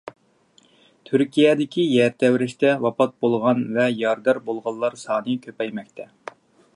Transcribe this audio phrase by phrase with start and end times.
[1.09, 6.09] تۈركىيەدىكى يەر تەۋرەشتە ۋاپات بولغان ۋە يارىدار بولغانلار سانى كۆپەيمەكتە.